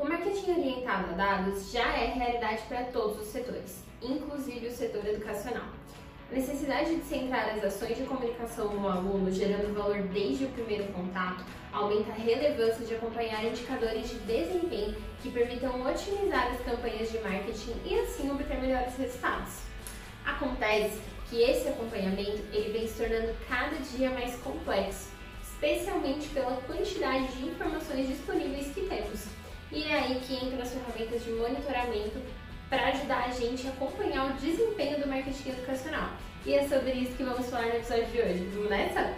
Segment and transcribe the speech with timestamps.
[0.00, 5.06] O marketing orientado a dados já é realidade para todos os setores, inclusive o setor
[5.06, 5.66] educacional.
[6.32, 10.90] A necessidade de centrar as ações de comunicação no aluno, gerando valor desde o primeiro
[10.94, 17.18] contato, aumenta a relevância de acompanhar indicadores de desempenho que permitam otimizar as campanhas de
[17.18, 19.52] marketing e assim obter melhores resultados.
[20.24, 20.98] Acontece
[21.28, 25.10] que esse acompanhamento ele vem se tornando cada dia mais complexo,
[25.42, 29.39] especialmente pela quantidade de informações disponíveis que temos
[29.72, 32.20] e é aí que entram as ferramentas de monitoramento
[32.68, 36.10] para ajudar a gente a acompanhar o desempenho do marketing educacional.
[36.46, 38.50] E é sobre isso que vamos falar no episódio de hoje.
[38.54, 39.14] Vamos nessa?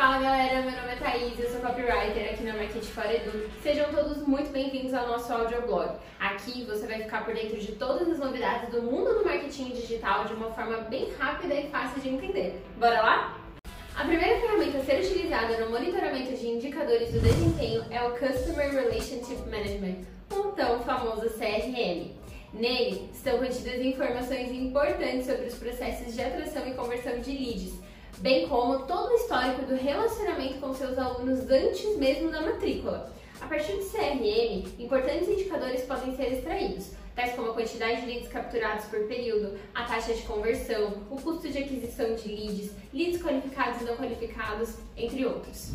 [0.00, 3.50] Fala galera, meu nome é Thaís, eu sou copywriter aqui na Market for Edu.
[3.62, 5.98] Sejam todos muito bem-vindos ao nosso audioblog.
[6.18, 10.24] Aqui você vai ficar por dentro de todas as novidades do mundo do marketing digital
[10.24, 12.62] de uma forma bem rápida e fácil de entender.
[12.78, 13.38] Bora lá?
[13.94, 18.70] A primeira ferramenta a ser utilizada no monitoramento de indicadores do desempenho é o Customer
[18.70, 22.12] Relationship Management, o tão famoso CRM.
[22.54, 28.46] Nele estão contidas informações importantes sobre os processos de atração e conversão de leads bem
[28.48, 33.12] como todo o histórico do relacionamento com seus alunos antes mesmo da matrícula.
[33.40, 38.28] A partir do CRM, importantes indicadores podem ser extraídos, tais como a quantidade de leads
[38.28, 43.80] capturados por período, a taxa de conversão, o custo de aquisição de leads, leads qualificados
[43.80, 45.70] e não qualificados, entre outros.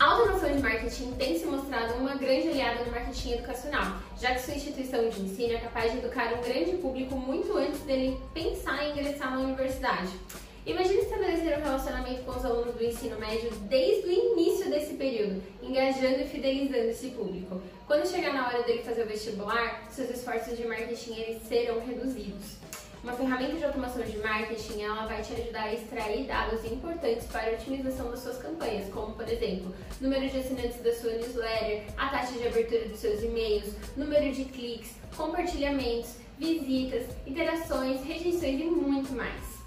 [0.00, 4.42] A automação de marketing tem se mostrado uma grande aliada no marketing educacional, já que
[4.42, 8.84] sua instituição de ensino é capaz de educar um grande público muito antes dele pensar
[8.84, 10.10] em ingressar na universidade.
[10.64, 15.42] Imagine estabelecer um relacionamento com os alunos do ensino médio desde o início desse período,
[15.60, 17.60] engajando e fidelizando esse público.
[17.84, 22.58] Quando chegar na hora dele fazer o vestibular, seus esforços de marketing eles serão reduzidos.
[23.02, 27.50] Uma ferramenta de automação de marketing, ela vai te ajudar a extrair dados importantes para
[27.50, 32.08] a otimização das suas campanhas, como por exemplo, número de assinantes da sua newsletter, a
[32.10, 39.12] taxa de abertura dos seus e-mails, número de cliques, compartilhamentos, visitas, interações, rejeições e muito
[39.12, 39.61] mais.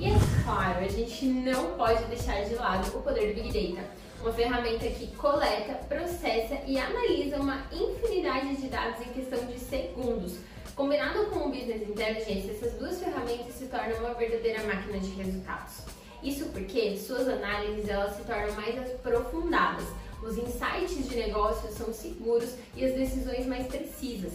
[0.00, 3.86] E é claro, a gente não pode deixar de lado o poder do Big Data,
[4.22, 10.38] uma ferramenta que coleta, processa e analisa uma infinidade de dados em questão de segundos.
[10.74, 15.82] Combinado com o Business Intelligence, essas duas ferramentas se tornam uma verdadeira máquina de resultados.
[16.22, 19.84] Isso porque suas análises elas se tornam mais aprofundadas,
[20.22, 24.32] os insights de negócios são seguros e as decisões mais precisas.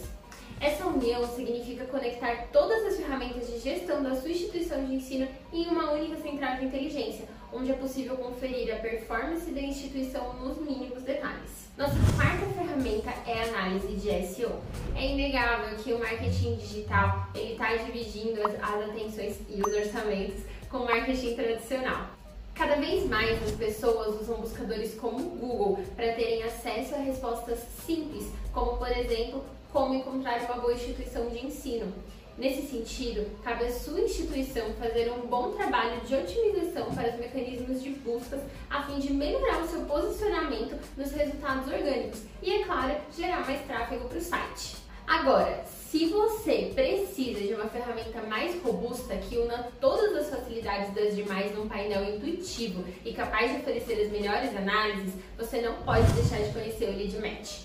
[0.60, 5.66] Essa união significa conectar todas as ferramentas de gestão da sua instituição de ensino em
[5.66, 11.02] uma única central de inteligência, onde é possível conferir a performance da instituição nos mínimos
[11.02, 11.66] detalhes.
[11.76, 14.62] Nossa quarta ferramenta é a análise de SEO.
[14.94, 20.78] É inegável que o marketing digital está dividindo as, as atenções e os orçamentos com
[20.78, 22.16] o marketing tradicional.
[22.56, 27.58] Cada vez mais as pessoas usam buscadores como o Google para terem acesso a respostas
[27.84, 31.92] simples, como por exemplo como encontrar uma boa instituição de ensino.
[32.38, 37.82] Nesse sentido, cabe à sua instituição fazer um bom trabalho de otimização para os mecanismos
[37.82, 38.40] de buscas
[38.70, 43.60] a fim de melhorar o seu posicionamento nos resultados orgânicos e, é claro, gerar mais
[43.66, 44.76] tráfego para o site.
[45.06, 45.62] Agora,
[45.96, 51.56] se você precisa de uma ferramenta mais robusta que una todas as facilidades das demais
[51.56, 56.52] num painel intuitivo e capaz de oferecer as melhores análises, você não pode deixar de
[56.52, 57.60] conhecer o Lead Match.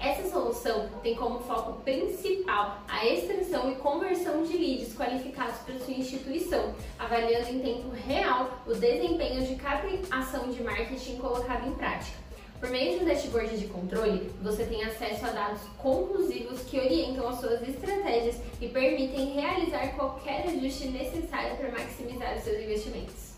[0.00, 5.94] Essa solução tem como foco principal a extensão e conversão de leads qualificados para sua
[5.94, 12.27] instituição, avaliando em tempo real o desempenho de cada ação de marketing colocada em prática.
[12.60, 17.28] Por meio de um dashboard de controle, você tem acesso a dados conclusivos que orientam
[17.28, 23.34] as suas estratégias e permitem realizar qualquer ajuste necessário para maximizar os seus investimentos.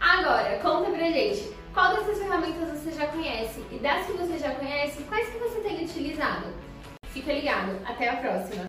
[0.00, 3.60] Agora, conta pra gente, qual dessas ferramentas você já conhece?
[3.70, 6.46] E das que você já conhece, quais que você tem utilizado?
[7.08, 8.64] Fica ligado, até a próxima!